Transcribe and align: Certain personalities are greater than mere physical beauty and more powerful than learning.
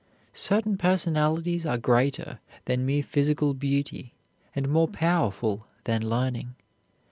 Certain 0.33 0.77
personalities 0.79 1.63
are 1.63 1.77
greater 1.77 2.39
than 2.65 2.87
mere 2.87 3.03
physical 3.03 3.53
beauty 3.53 4.11
and 4.55 4.67
more 4.67 4.87
powerful 4.87 5.67
than 5.83 6.09
learning. 6.09 6.55